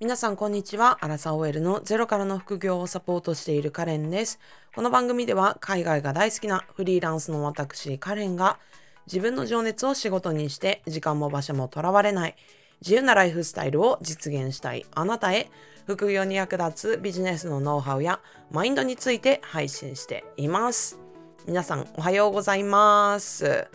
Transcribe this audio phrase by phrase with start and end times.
[0.00, 0.98] 皆さんこんにちは。
[1.00, 4.38] アラサー OL のゼロからの副業をサポートしているカレンです。
[4.72, 8.60] この番組では海外が大好きなフリーランスの私カレンが
[9.08, 12.36] 自分の情熱を仕事にして時間も場所もとらわれない
[12.80, 15.50] 自由なライフスタイルを実現したいあなたへ
[15.88, 18.20] 副業に役立つビジネスのノウハウや
[18.52, 21.00] マインドについて配信しています。
[21.44, 23.66] 皆さんおはようございます。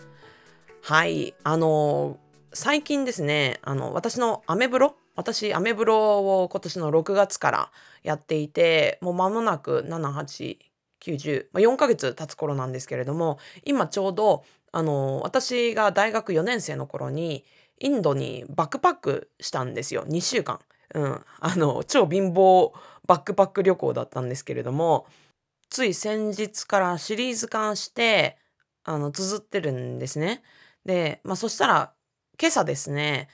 [0.80, 2.16] はい、あの
[2.54, 7.70] 最近ですね、あの私のアメブロ私、アメブロを今年の6月から
[8.02, 10.58] やっていて、もう間もなく7、8、
[11.00, 17.44] 90、まあ、4ヶ月経つ頃なんですけれども、今ちょうど、あの、私が大学4年生の頃に、
[17.80, 20.04] インドにバックパックしたんですよ。
[20.06, 20.60] 2週間。
[20.94, 21.24] うん。
[21.40, 22.72] あの、超貧乏
[23.06, 25.06] バックパック旅行だったんですけれども、
[25.70, 28.38] つい先日からシリーズ化して、
[28.84, 30.42] あの、綴ってるんですね。
[30.84, 31.92] で、まあそしたら、
[32.40, 33.28] 今朝ですね、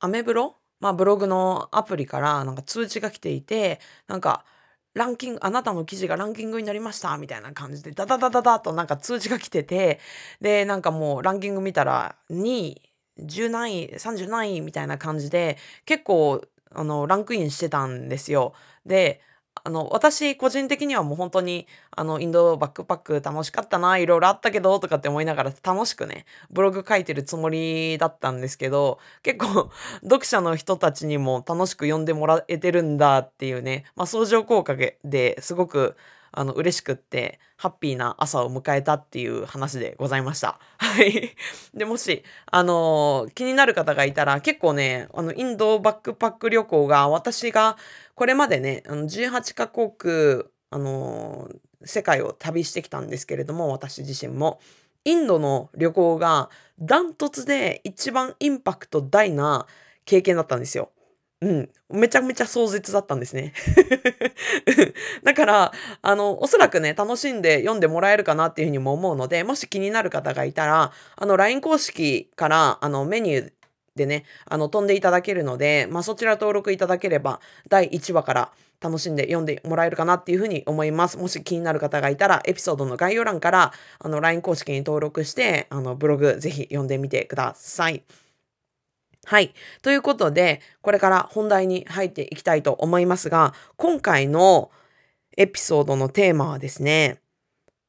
[0.00, 4.44] アメブロまあ、ブログのアプリからなんか通知が来ていて、なんか、
[4.94, 9.98] ランキング、あなたの記事がランキングになりましたみたいな感じで、ダダダダダとなんか通知が来てて、
[10.40, 12.82] で、なんかもうランキング見たら、2位、
[13.18, 18.54] 10何位、30何位みたいな感じで、結構、あの、ランクインしてたんですよ。
[18.86, 19.20] で、
[19.66, 29.72] あの、私個人的にはもう本当に、あの、インドバックパック楽しかったな、いろいろあったけど、とかって思いながら楽しくね、ブログ書いてるつもりだったんですけど、結構、
[30.04, 35.96] 読者の人たちにも楽しく読んでもらえてるんだっていうね、まあ、相乗効果ですごく、
[36.30, 40.60] あの、嬉しくって、ハッピーな朝を迎えたっていう話でございました。
[40.76, 41.34] はい。
[41.74, 47.78] で、もし、あの気になる方がいたら、結構ね、あの、インドバックパック旅行が、私が、
[48.16, 51.48] これまでね、あの、18カ国、あの
[51.84, 54.58] 世界を旅してきたんですけれども、私自身も。
[55.04, 56.50] インドの旅行が
[56.80, 59.66] ダントツで一番インパクト大な
[60.04, 60.90] 経験だったんですよ。
[61.42, 61.70] うん。
[61.90, 63.52] めちゃめちゃ壮絶だったんですね。
[65.22, 73.52] だから、あの、おそらくね、楽しんで読んでもらえるかなっていうふうにも思うので、もし気になる方がいたら、あの、LINE 公式から、あの、メニュー
[73.96, 81.18] でね、あの、飛んでいただけるので、まあ、そちら登録いただければ、第1話から楽しんで読んでもらえるかなっていうふうに思います。
[81.18, 88.02] もし気になる方がいたら、エピソードの概要欄から、あの、LINE 公式に登録して、あの、ブログぜひ読んでみてください。
[89.24, 89.54] はい。
[89.82, 94.70] ということで、これから本題に入っていきたいと思いますが、今回の
[95.36, 97.20] エピソードのテーマはですね、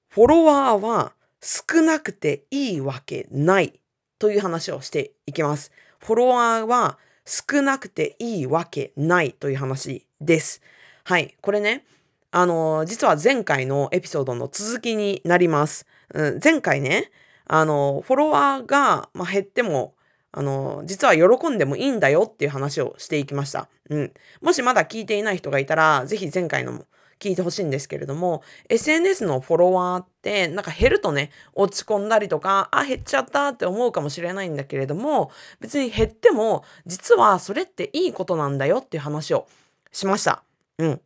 [0.10, 3.80] フォロワーは少なくていいわけない
[4.18, 5.72] という話をしていきます。
[6.08, 10.62] フォロワーは少なくていいわけないという話です。
[11.04, 11.36] はい。
[11.42, 11.84] これね、
[12.32, 15.86] あの、実は前回のエピソードの続きになります。
[16.14, 17.12] うん、前回ね、
[17.46, 19.96] あの、フォロワーが、ま減っても
[20.32, 23.68] あの、実は喜んでもいいんだよっていう話をしていきました。
[23.90, 24.14] うん。
[24.42, 26.86] もしまだ聞いていない人がいたら、ぜひ前回の
[27.20, 39.48] 聞いてほしいんですけれども、SNS のフォロワーって、なんか減るとね、落ち込んだりとか、あ、減っちゃったって思うかもしれないんだけれども、別に減っても、実はそれっていいことなんだよっていう話を
[39.92, 40.44] しました。
[40.78, 41.02] うん。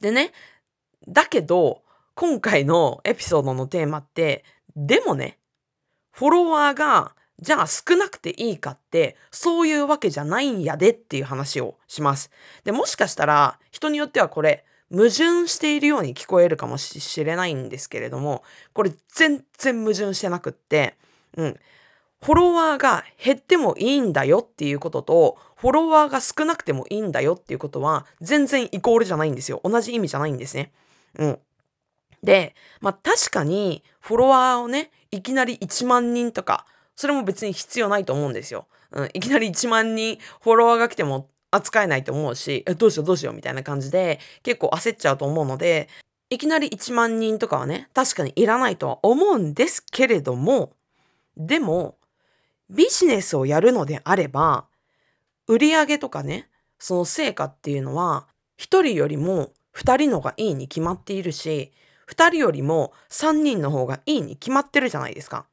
[0.00, 0.32] でね、
[1.08, 1.82] だけど、
[2.14, 4.44] 今回のエピソードのテーマって、
[4.76, 5.38] でもね、
[6.10, 12.30] フォロワーがじゃあ少なくていいかって、そういうわけじゃないんやでっていう話をします。
[12.62, 18.44] で、もしかしたら、人によってはこれ、矛盾しているように聞こえるかもしれないんですけれども、
[18.74, 20.96] これ全然矛盾してなくって、
[21.36, 21.60] うん。
[22.22, 29.60] フォロワーが減ってもいいんだよっていうことと、フォロワーが少なくてもいいんだよっていうことは、全然イコールじゃないんですよ。
[29.64, 30.72] 同じ意味じゃないんですね。
[31.18, 31.38] うん。
[32.22, 38.66] で、まあ確かに、フォロワーをね、いきなり1万人とか、それも別に必要ないと思うんですよ。
[38.92, 45.88] うん、いきなり1万人フォロワーが来ても扱えないと思うし、どうしようどうしようみたいな感じで結構焦っちゃうと思うので、
[46.30, 50.72] いきなり1万人とかはね、確かにいらないとは思うんですけれども、
[51.36, 51.98] でも、
[52.70, 54.66] ビジネスをやるのであれば、
[55.46, 56.48] 売り上げとかね、
[56.78, 58.26] その成果っていうのは、
[58.58, 61.70] 1人よりも2人のがいいに決まっているし、
[62.08, 65.46] 2人よりも3人の方がいいに決まってるじゃないですか。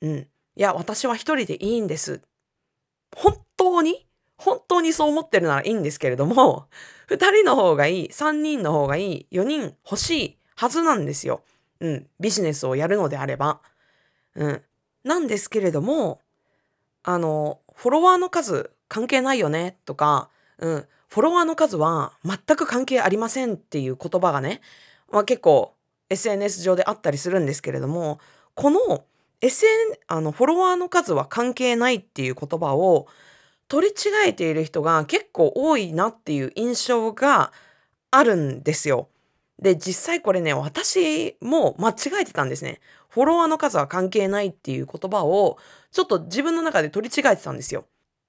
[0.00, 0.18] うん。
[0.18, 0.26] い
[0.56, 2.20] や、私は一人でいいんです。
[3.16, 4.06] 本当に
[4.40, 6.66] 本当にそう思ってるならいいんですけれども、
[7.08, 11.42] 二人の方がいい、三人の方がいい、四人欲しいはずなんですよ。
[11.80, 12.08] うん。
[12.18, 13.60] ビジネスをやるのであれば。
[14.34, 14.62] うん。
[15.04, 16.20] なんですけれども、
[17.02, 20.88] あの、フォロワーの数関係ないよねとか、うん。
[21.08, 24.62] フォロワーの数は全く関係ありませんっていう言葉がね、
[25.10, 25.74] まあ結構
[26.08, 28.20] SNS 上であったりするんですけれども、
[28.54, 29.04] この
[29.42, 29.66] SN、
[30.06, 33.06] あの、フォロワーの数は関係ないっていう言葉を
[33.70, 37.52] 取り違えている人が結構多いなっていう印象が
[38.10, 39.08] あるんですよ。
[39.60, 42.80] で、実際これね、私も間違えてたんですね。
[43.08, 45.56] フォロワーの数は関係ないっていう言葉を、
[45.92, 47.84] ちょっと自分の中で取り違えてたんですよ。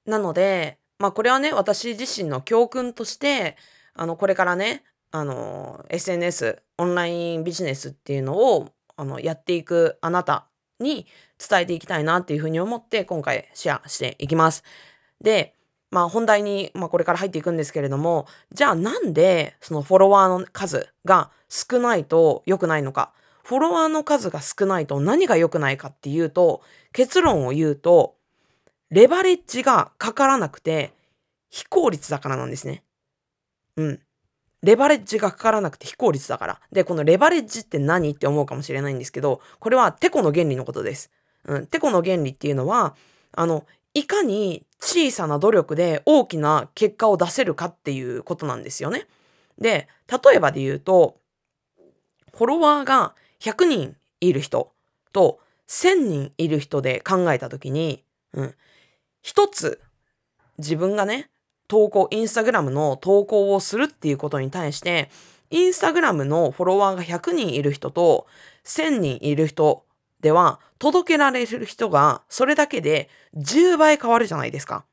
[0.05, 3.57] なので、まあこれはね、私自身の教訓として、
[3.95, 10.45] あの、これからね、あの、SNS、オンラインビジネスっていうのを、あの、やっていくあなた
[10.79, 11.07] に
[11.39, 14.63] 伝えていきたいなっていうふうに思って今回シェアしていきます。
[15.21, 15.55] で、
[15.89, 23.13] まあ本題に、まあ、これから入っていくんですけれども、じゃあなんでそのフォロワーの数が少ないと良くないのか。
[23.43, 26.61] フォロワーの数が少ないと何が良くないかっていうと、
[26.93, 28.15] 結論を言うと、
[28.89, 30.93] レバレッジがかからなくて
[31.49, 32.83] 非効率だからなんですね。
[33.77, 33.99] うん。
[34.63, 36.61] レバレッジがかからなくて非効率だから。
[36.71, 41.09] で、このレバレッジって何って思うかもしれないんですけど、これはテコの原理のことです。
[41.45, 41.67] うん。
[41.67, 42.95] テコの原理っていうのは、
[43.33, 49.07] あの、いかに小さな努力で大きな結果を出せるかっていうことなんですよね。
[49.57, 51.17] で、例えばで言うと、
[52.33, 54.71] フォロワーが100人いる人
[55.13, 58.55] と1000人いる人で考えたときに、うん、
[59.21, 59.79] 一つ
[60.57, 61.29] 自分がね、
[61.67, 65.09] 投稿、インスタグラムの投稿をするっていうことに対して、
[65.51, 68.25] インスタグラムのフォロワーが100人いる人と
[68.65, 69.83] 1000人いる人
[70.21, 74.85] では届けられる人がそれだけで10倍変わるじゃないですか。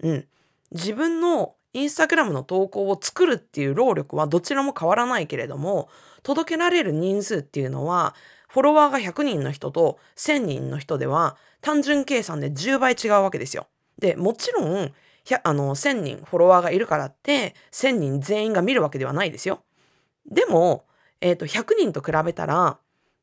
[0.00, 0.26] うん。
[0.72, 5.88] 自分のインスタグラムの投稿を作るっていう労力はどちらも変わらないけれども、
[6.22, 8.14] 届けられる人数っていうのは、
[8.48, 13.66] フォロワーが100人の人と1000人の人では単純計算で10倍違うわけですよ。
[13.98, 14.92] で、もちろん、
[15.42, 19.60] あの、1000人フォロワーがいるからって、1000人全員が見るわけではないですよ。
[20.30, 20.86] でも、
[21.20, 22.78] えっ、ー、と、100人と比べたら、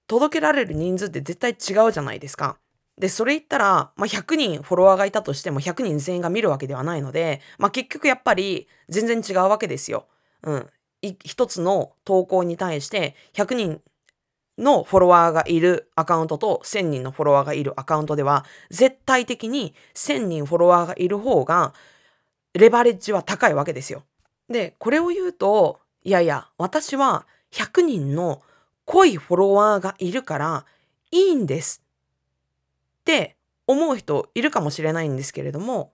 [0.08, 2.58] 届けられる人数って絶対違うじゃないですか。
[2.98, 10.08] で、それ言ったら、まあ、100人フォロワーがいたとしても100人全員が見るわけではないので、まあ、結局やっぱり全然違うわけですよ。
[10.44, 10.70] うん。
[11.02, 13.82] 一つの投稿に対して100人
[14.58, 21.74] のフォロワーがいるアカウントと1000人のフォロワーがいるアカウントでは絶対的に1000人フォロワーがいる方が
[22.54, 24.04] レバレッジは高いわけですよ。
[24.50, 28.42] で、これを言うと、いやいや、私は100人の
[28.86, 30.66] 濃いフォロワーがいるから
[31.12, 31.84] いいんです
[33.02, 33.38] って
[33.68, 35.94] 思う人いるかもしれないんですけれども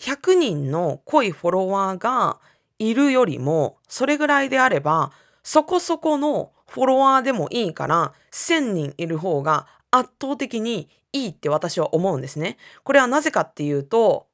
[0.00, 2.38] 100人の濃いフォロワーが
[2.78, 5.12] いるよりもそれぐらいであれば
[5.42, 12.58] そこそこのフォロワーでもいいから1000人いる方が圧倒的にいいって私は思うんですね。
[12.82, 14.26] これはなぜかっていうと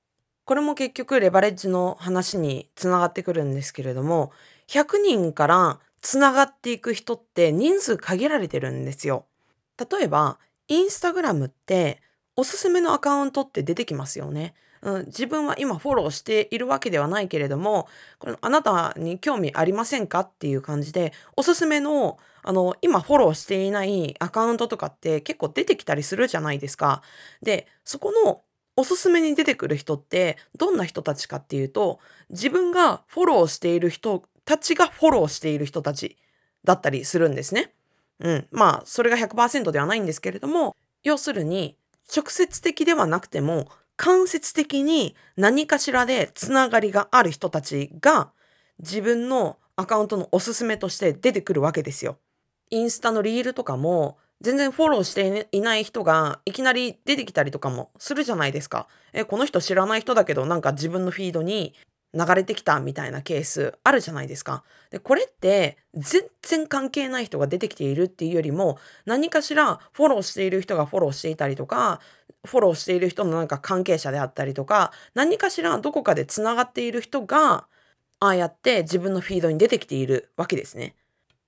[0.44, 4.32] これも結局レバレッジの話につながってくるんですけれども
[4.68, 9.26] 100人からつながっていく人って人数限られてるんですよ。
[9.78, 10.38] 例えば、
[10.68, 12.02] インスタグラムって
[12.36, 14.54] おすすめのアカウントって出てきますよね。
[14.82, 17.88] うん、自分は今フォローしているわけではないけれども、
[18.18, 27.02] このあなたに興味ありませんかっていう感じで、おすすめの、あの、今フォローしていないアカウントとかって結構出てきたりするじゃないですか。
[27.42, 28.42] で、そこの
[28.76, 32.00] おすすめに出てくる人ってどんな人たちかっていうと、
[32.30, 36.16] 自分がフォローしている人たちがフォローしている人たち
[36.64, 37.72] だったりするんですね。
[38.20, 38.48] うん。
[38.50, 41.76] まあ、それが100%ではないんですけれども、要するに、
[42.14, 48.32] 直接的ではなくても、間接的に何かしらでつながりがある人たちが、
[48.78, 52.18] 自分のアカウントのおすすめとして出てくるわけですよ。
[52.70, 58.88] インスタのリールとかも、全然フォローしていない人がいきなり出てきたりとかもするじゃないですか。
[59.12, 61.74] え、この人知らない人だけどなんか自分のフィードに
[62.14, 64.64] 流れてきたみたいなケースあるじゃないですか。
[64.90, 72.00] で、これって全然関係ない人が出てきているっていうよりも何かしらフォローしている人がフォローしていたりとか、
[72.44, 77.66] フォローしている人のなんか関係者であったりとか、何かしらどこかでつながっている人が、
[78.20, 80.94] ああやって自分のフィードに出てきているわけですね。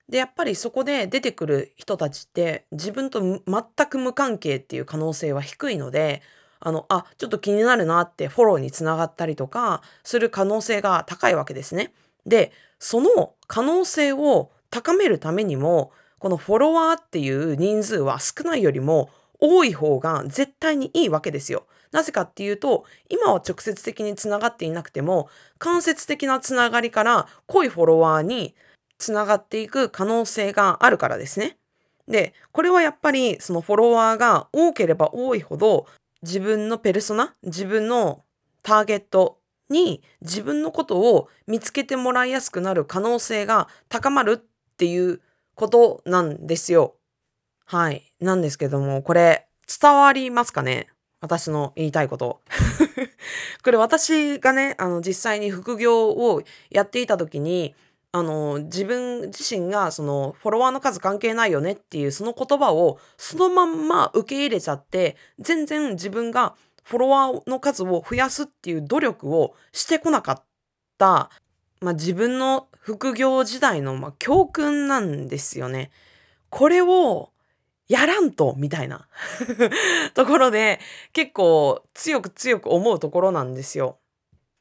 [0.09, 3.41] で、やっぱりそこで出てくる人たちって自分と全
[3.87, 6.21] く無関係っていう可能性は低いので、
[6.65, 11.93] あの、あ、ちょっと気になるなってフォローにつながったりとかする可能性が高いわけですね。
[12.25, 21.67] で、その可能性を高めるためにも、このフォロワーっていう人数は少ないよりも多い方が絶対にいいわけですよ。
[21.91, 25.29] なぜかっていうと、今は直接的につながっていなくても、
[25.59, 28.55] 間接的なつながりから濃いフォロワーに
[28.97, 31.59] つながっていく可能性があるからですね。
[32.07, 35.85] で、これはやっぱりそのフォロワーが多ければ多いほど
[36.25, 38.23] 自分のペルソナ、自分の
[38.63, 39.37] ターゲット
[39.69, 45.21] に自分のことを見つけてもらいやすくなる可能性が高まるっていう
[45.53, 46.95] ことなんですよ。
[47.65, 48.11] はい。
[48.19, 49.45] なんですけども、これ
[49.81, 50.87] 伝わりますかね？
[51.21, 52.41] 私の言いたいこと。
[53.63, 56.41] これ私がね、あの、実際に副業を
[56.71, 57.75] やっていた時に、
[58.15, 70.43] あの、自分自身がそのフォロワーの数関係ないよねっていうその言葉をそのまんま受け入れちゃって、全然自分がフォロワーの数を増やすっていう努力をしてこなかっ
[70.97, 71.29] た、
[71.81, 75.91] まあ、自分の副業時代のま教訓なんですよね。
[76.49, 77.31] これを
[77.89, 79.09] やらんと、みたいな
[80.15, 80.79] ところで
[81.11, 83.97] 結構強く強く思うところなんですよ。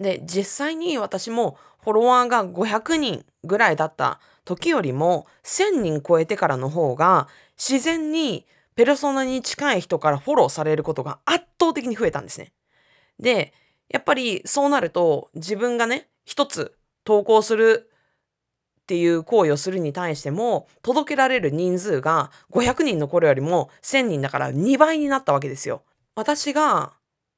[0.00, 12.52] で、実際に私もフォロワーが500人ぐらいだった時よりも1000人超えてからの方が自然にペルソナに近い人からフォローされることが圧倒的に増えたんですね。
[13.20, 13.52] で、
[13.90, 16.74] やっぱりそうなると自分がね、一つ
[17.04, 17.90] 投稿する
[18.80, 25.82] っていう行為をするに対しても届けられる人数が500人の頃よりも1000人だから2倍になったわけですよ。
[26.16, 26.94] 私が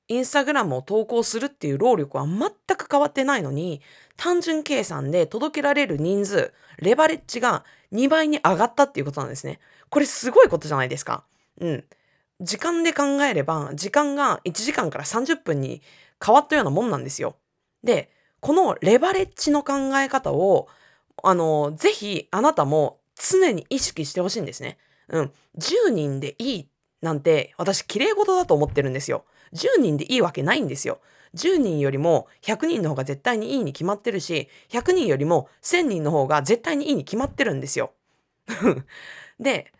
[0.08, 3.80] インスタグラムを投稿するっていう労力は全く変わってないのに
[4.16, 9.60] 単純計算で届けられる人数、レバレッジが2倍に上がったっていうことなんですね。
[9.90, 11.24] これすごいことじゃないですか。
[11.60, 11.84] うん。
[12.40, 15.82] 時間で考えれば、時間が1時間から30分に
[16.24, 17.36] 変わったようなもんなんですよ。
[17.82, 18.10] で、
[18.40, 20.68] このレバレッジの考え方を、
[21.22, 24.78] あの、ぜひあなたも常に意識してほしいんですね。
[25.08, 25.32] うん。
[25.58, 26.68] 10人でいい
[27.00, 29.24] なんて私綺麗事だと思ってるんですよ。
[29.52, 31.00] 10人でいいわけないんですよ。
[31.34, 37.92] 10人よりも100人の方が絶対にいいに決まってるし、100人よりも1000人の方が絶対にいいに決まってるんですよ。
[39.38, 39.72] で、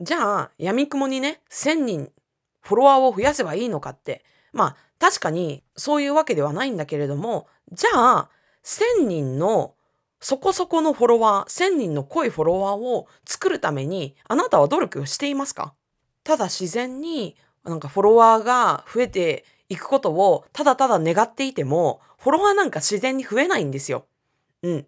[0.00, 2.12] じゃあ、闇雲にね、1000人
[2.60, 8.30] フォロワーを増やせばいいのかって、まあ、確かにそういうわけではないんだけれども、じゃあ、
[8.64, 9.74] 1000人の
[10.20, 15.74] そこそこのフォロワー、1000人の濃いフォロワーを作るために、あなたは努力をしていますか？
[16.24, 24.06] ただ自然になんかフォロワーが増えていくことをただただ願っていても、フォロワーなんか自然に増えないんですよ。
[24.62, 24.86] うん。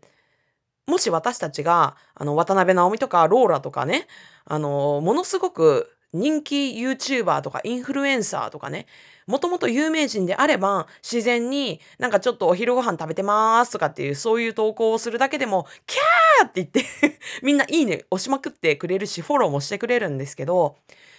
[0.87, 4.07] もし私たちが、あの、渡辺直美とかローラとかね、
[4.45, 8.87] あの、ものすごく人気 YouTuber とかインフルエンサーとかね、
[9.27, 20.77] もともと有名人であれば、自然になんかちょっとお昼ご飯食べてますとかっていうそういう投稿をするだけでも、キャーって言ってみんないいね押しまくってくれるし、フォローもしてくれるんですけど、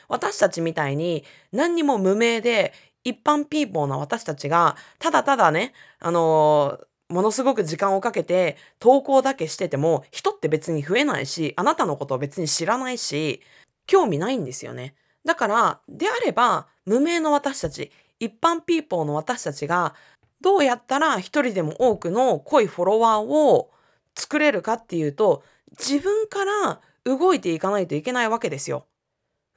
[0.07, 2.73] 私たちみたいに何にも無名で
[3.03, 13.41] 一般ピーポーな私たちがただただね、あのー、ものすごく時間をかけて投稿だけしてても人って別に増えないし、あなたのことを別に知らないし、
[13.85, 14.95] 興味ないんですよね。
[15.25, 19.95] だから、であれば、無名の私たち、一般ピーポーの私たちが、
[20.41, 23.71] どうやったら一人でも多くの濃いフォロワーを
[24.15, 25.43] 作れるかっていうと、
[25.79, 28.85] 自分から動いていかないといけないわけですよ。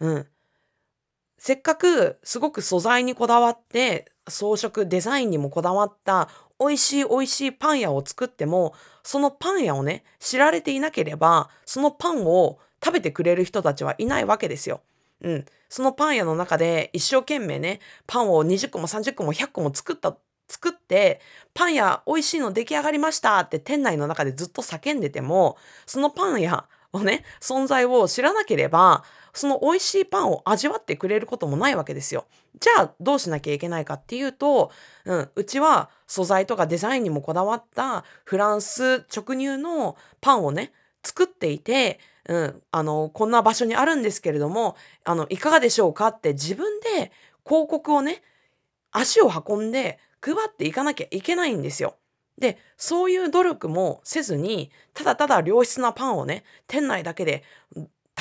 [0.00, 0.26] うん。
[1.40, 6.28] せっかくすごく素材にこだわって装飾デザインにもこだわった
[6.60, 14.82] 美味しい美味しいパン屋を作ってもそのパン屋をね知られていなければそのパンを食べてくれる人たちはいないわけですよ。
[15.22, 15.46] うん。
[15.70, 20.14] そのパン屋の中で一生懸命ねパンを20個も30個も100個も作った
[20.46, 21.22] 作って
[21.54, 25.56] パン屋美味しいの出来上がりましたって店内の中でずっと叫んでても
[25.86, 32.26] そのパン屋をね存在を知らなければその美味しいパンを味わってくれることもないわけですよ。
[32.58, 34.70] じゃあどうしなきゃいけないかっていうと、
[35.04, 40.72] うん、うちは素材とかデザインにもこだわったフランス直入のパンをね、
[41.02, 47.12] 作っていて、うん、あの、こんな場所にあるんですけれども、あの、いかがでしょうかって自分で
[47.44, 48.22] 広告をね、
[48.92, 51.96] 足を運んで配っていかなきゃいけないんですよ。
[52.38, 57.44] で、そういう努力もせずに、ただただ良質なパンをね、店内だけで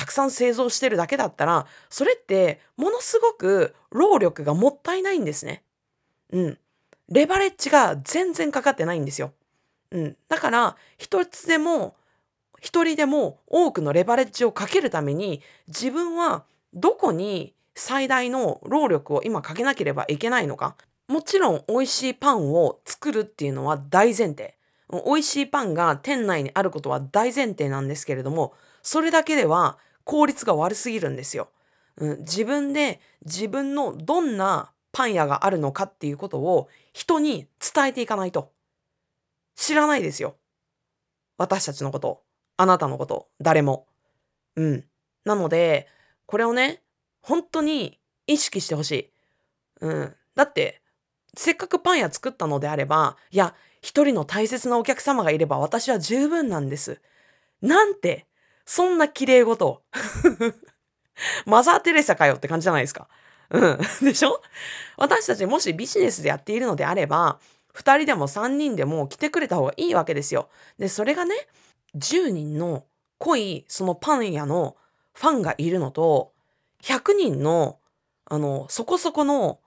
[0.00, 5.62] たくさん製造してるだけだったら、それってものすごく労力がもったいないんですね。
[6.32, 6.58] うん。
[7.10, 9.34] レバレッジが全然かかってないんですよ。
[9.90, 10.16] うん。
[10.30, 11.96] だから、一つでも、
[12.58, 20.76] 一人でも多くのレバレッジをかけるために、自分はどこに最大の労力を今かけなければいけないのか。
[21.08, 24.56] もちろん美味しいパンを作るっていうのは大前提。
[24.90, 29.76] 美味しいパンが店内にあることは大前提なんですけれども、それだけでは
[30.10, 31.50] 効率が悪すぎるんですよ。
[31.96, 38.50] うん、自分で自分のどんなパン屋があるのかっていうことを人に伝えていかないと。
[39.54, 40.34] 知らないですよ。
[41.38, 42.24] 私たちのこと、
[42.56, 43.86] あなたのこと、誰も。
[44.56, 44.84] うん。
[45.24, 45.86] なので、
[46.26, 46.82] これをね、
[47.22, 49.10] 本当に意識してほしい。
[49.82, 50.16] うん。
[50.34, 50.82] だって、
[51.36, 57.00] せっかくパン屋作ったのであれば、いや、一人の大切なお客様がいれば私は十分なんです。
[57.62, 58.26] なんて
[58.70, 59.82] そんな綺麗事。
[61.44, 63.08] マザー・テレサかよって感じじゃないですか。
[63.50, 63.78] うん。
[64.00, 64.40] でしょ？
[64.96, 67.40] 私たちもしビジネスでやっているのであれば、
[67.74, 70.50] 2人でも3人でも来てくれた方がいいわけですよ。
[70.78, 71.34] で、それがね、
[71.96, 72.84] 10人の
[73.18, 74.76] 濃いそのパン屋の
[75.14, 76.32] ファンがいるのと、
[76.84, 77.80] 100人の、
[78.26, 79.58] あの、そこそこの、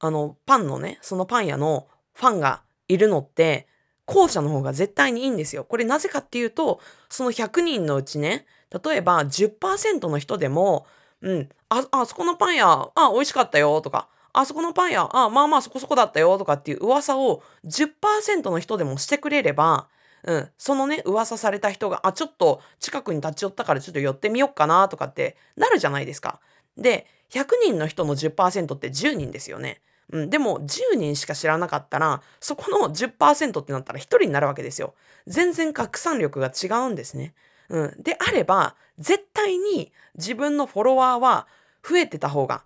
[0.00, 3.68] あの、パンのね、そのパン屋のファンがいるのって、
[4.10, 5.64] 後者の方が絶対にいいんですよ。
[5.64, 8.44] これなぜかっていうと、その100人のうちね、
[8.84, 10.86] 例えば10%の人でも、
[11.22, 19.88] うん、あ、あそこのパン屋、あ、美味しかったよとか、あそこのパン屋、あ、まあまあそこそこだったよとかっていう噂を10%の人でもしてくれれば、
[20.24, 26.40] うん、そのね、噂された人が、あ、ちょっと近くに立ち寄ったからちょっと寄ってみよっかなとかってなるじゃないですか。
[26.76, 29.80] で、100人の人の10%って10人ですよね。
[30.12, 34.94] うん、でも10人しか知らなかったら、そこの10%ってなったら1人になるわけですよ。
[35.26, 37.34] 全然拡散力が違うんですね。
[37.68, 38.02] うん。
[38.02, 41.46] であれば、絶対に自分のフォロワーは
[41.88, 42.62] 増えてた方が、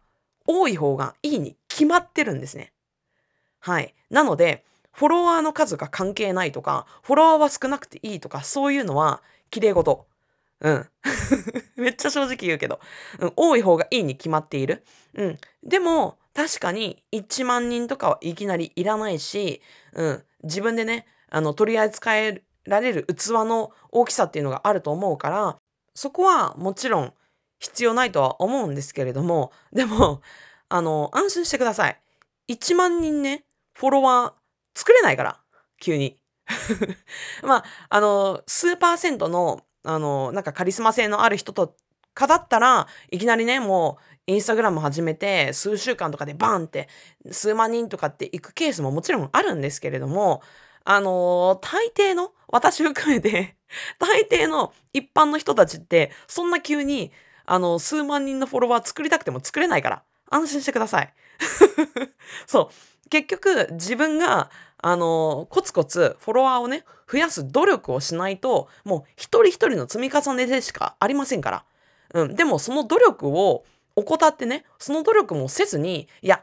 [0.47, 2.73] 多い方がいいに決まってるんですね。
[3.61, 3.95] はい。
[4.11, 10.07] なので、フォロワーの数が関係ないとか、フォロワーは少なくていいとか、そういうのは綺麗事。
[10.61, 10.89] うん。
[11.77, 12.81] めっちゃ正直言うけど、
[13.19, 14.85] うん、多い方がいいに決まっている。
[15.15, 15.39] うん。
[15.63, 19.63] でも、確かに1万人とかはいきなりいらないし、
[19.93, 20.25] うん。
[20.43, 25.57] 自分でね、あの、取り扱えられる器の大きさっていうのがあると思うから、
[25.95, 27.15] そこはもちろん
[27.59, 30.23] 必要ないとは思うんですけれども、でも、
[30.69, 32.01] あの、安心してください。
[32.49, 35.41] 1万人ね、フォロワー作れないから、
[35.81, 36.19] 急に。
[37.43, 41.77] まあ、あの、数パーセントの、あの、なんかカリスマ性のある人と
[42.15, 43.99] かだったらいきなりねも
[44.29, 46.89] うインスタグラム始めて数週間とかでバーンって
[47.31, 50.41] 数万人とかって行くケースももちろんあるんですけれども
[50.85, 53.57] あのー、大抵の私含めて
[53.99, 57.11] 大抵の一般の人たちってそんな急に
[57.45, 61.13] あの数万人のフォロワー作りたくても作れないから安心してください。
[62.47, 63.09] そう。
[63.11, 64.51] 結局自分が
[64.87, 71.65] あのコツコツフォロワーをね増やす努力をしないともう一人一人の積み重ねでしかありませんから
[72.15, 72.35] うん。
[72.35, 73.65] でもその努力を
[73.97, 76.43] 怠ってね、その努力もせずに、いや、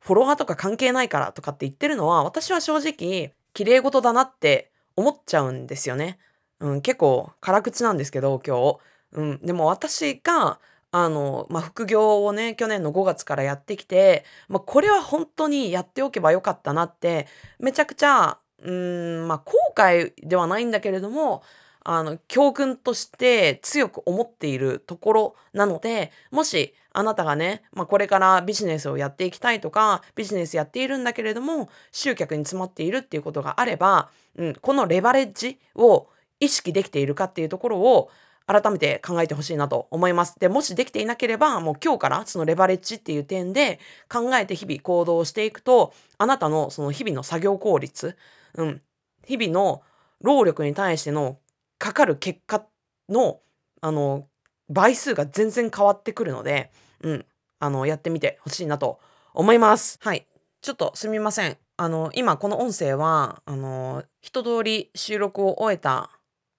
[0.00, 6.18] フォロワーとか関係ないからとかって言ってるのは、私は正直、綺麗事だなって思っちゃうんですよね。
[6.60, 8.78] うん、結構辛口なんですけど、今日。
[9.12, 10.60] うん、でも私が、
[10.90, 17.26] あの、まあ、副業をね、去年の5月からやってきて、まあ、これは本当にやっておけばよかったなって、
[17.58, 21.42] めちゃくちゃ、うん、まあ、後悔ではないんだけれども、
[21.84, 36.08] あの、教訓として強く思っているところなので、もしあなたがね、まあ、これからビジネスをやっていきたいとか、ビジネスやっているんだけれども、集客に詰まっているっていうことがあれば、うん、このレバレッジを
[36.40, 38.10] 意識できているかっていうところを
[38.48, 40.34] 改めて考えてほしいなと思います。
[40.40, 48.16] で、もしできていなければ、もう今日からそのレバレッジっていう点で考えて日々行動していくと、あなたのその日々の作業効率、
[48.54, 48.82] うん、
[49.26, 49.82] 日々の
[50.22, 51.38] 労力に対しての
[51.78, 52.64] かかる結果
[53.10, 53.40] の、
[53.82, 54.26] あの、
[54.70, 56.70] 倍数が全然変わってくるので、
[57.02, 57.26] うん、
[57.60, 58.98] あの、やってみてほしいなと
[59.34, 59.98] 思います。
[60.00, 60.26] はい。
[60.62, 61.58] ちょっとすみません。
[61.76, 66.10] あの、今この音声は、あの、一通り収録を終えた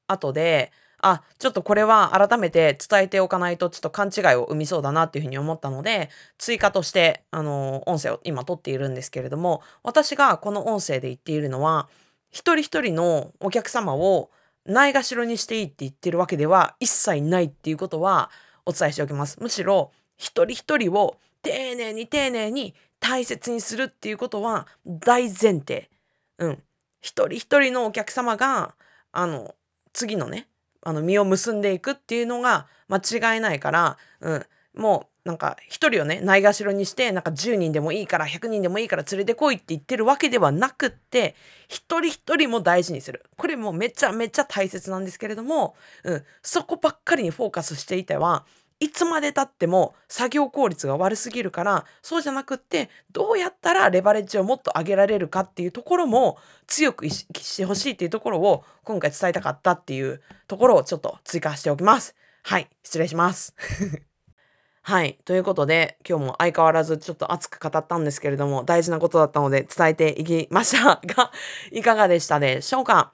[0.07, 11.87] 後で、あ、ちょっとこれは改めて伝えておかないとちょっと勘違いを生みそうだなっていうふうに思ったので、追加として、あの、音声を今撮っているんですけれども、私がこの音声で言っているのは、
[12.31, 14.29] 一人一人のお客様を
[14.65, 18.29] ないがしろにしていいって言ってるわけでは一切ないっていうことは
[18.65, 19.37] お伝えしておきます。
[19.41, 25.89] むしろ一人一人を丁寧に丁寧に大切にするっていうことは大前提。
[26.37, 26.63] うん。
[27.01, 28.75] 一人一人のお客様が、
[29.11, 29.55] あの、
[29.93, 30.48] 次のね、
[30.81, 34.45] あの、実を結んでいくっていうのが間違いないから、うん。
[34.75, 41.35] もうなんか一人をねないがしろにしてなんか10人でもいいから100人でもいいから連れてこいって言ってるわけではなくって
[41.67, 48.45] 一人一人も大事にするこれもめちゃめちゃ大切なんですけれども、うん、そこばっかりにフォーカスしていては
[48.79, 56.37] いつまでたっても作業効率が悪すぎるからそうじゃなくってどうやったらレバレッジをもっと上げられるかっていうところも
[56.67, 62.15] 強く意識してほしいっていうところを今回伝えたかったっていうところをちょっと追加しておきます。
[62.43, 63.53] はい、失礼します。
[64.81, 65.19] はい。
[65.25, 71.31] ということで、今日も相変わらずちょっと熱く語ったんですけれども、大事なことだったので伝えていきました が、
[71.71, 73.11] いかがでしたでしょうか？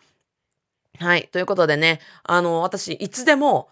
[0.99, 1.27] はい。
[1.33, 3.67] ということでね、あの、私、いつでも、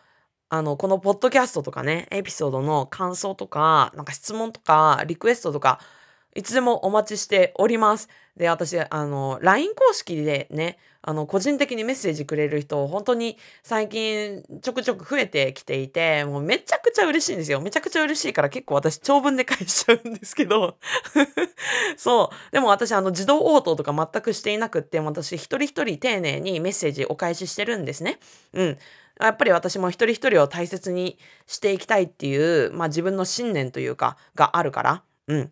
[0.54, 5.80] あの、このポッドキャストとかね、エピソードの感想とか、なんか質問とか、リクエストとか、
[6.36, 8.08] いつでもお待ちしております。
[8.38, 17.60] で、私、あの、LINE 公式でね、あの、個人的にメッセージくれる人、本当に最近ちょくちょく増えてきていて、もうめちゃくちゃ嬉しいんですよ。
[17.60, 20.78] めちゃくちゃ嬉しいから結構私長文で返しちゃうんですけど。
[21.98, 22.54] そう。
[22.54, 28.20] でも私、あの、自動応答とか全くしていなくって、私一人一人丁寧にメッセージお返ししてるんですね。
[28.54, 28.78] うん。
[29.20, 35.04] やっぱり私も一人一人を大切にしていきたいっていう、まあ自分の信念というか、があるから。
[35.28, 35.52] うん。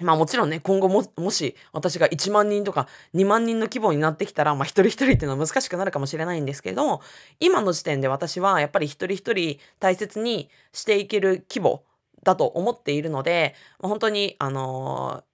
[0.00, 7.00] まあもちろんね、今後も、もし私が1万人とか2万人の規模になってきたら、まあ一人一人っていうのは難しくなるかもしれないんですけど、
[7.40, 11.84] 今の時点で私はやっぱり一人一人大切にしていける規模
[12.22, 15.28] だと思っているので、本当に、あのー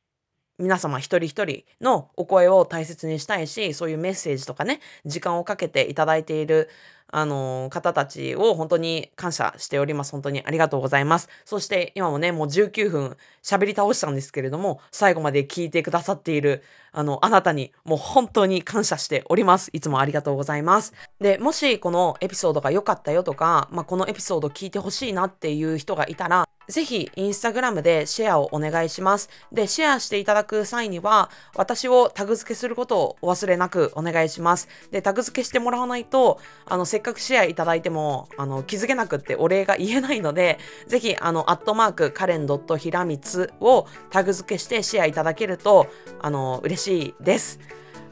[0.57, 6.71] 皆様一人一人のお声を大切にしたいし、そういうメッセージとかね、時間をかけていただいている
[7.17, 10.11] あの、方たちを本当に感謝しております。
[10.11, 11.29] 本当にありがとうございます。
[11.45, 19.71] そして今もね、もう19分喋り倒したんですけれども、最後まで聞いてくださっている、あの、あなたにもう本当に感謝しております。
[19.73, 20.95] いつもありがとうございます。
[21.21, 29.29] で、もしこのエピソードが良かったよとか、まあ、このエピソード聞いてほしいなっていう人がいたら、ぜひ、インスタグラムでシェアをお願いします。
[29.53, 34.69] で、シェアしていただく際には、私をタグ付けすることをお忘れなくお願いします。
[34.91, 42.47] で、タグ付けしてもらわないと、あの、せっかくシェアいただいても、あの、気づけなくってお礼が言えないので、ぜひ、あの、アットマーク、カレン
[42.79, 45.89] ひらみつをタグ付けしてシェアいただけると、
[46.21, 47.61] あの、嬉しいしいです。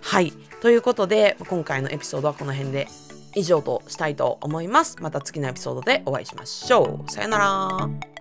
[0.00, 0.32] はい。
[0.60, 2.88] ということで、今回のエピソードはこの辺で
[3.34, 4.96] 以上としたいと思います。
[5.00, 7.10] また次のエピソードでお会いしましょう。
[7.10, 8.11] さよなら。